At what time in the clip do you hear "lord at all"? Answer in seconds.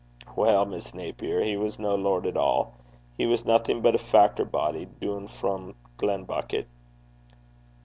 1.93-2.73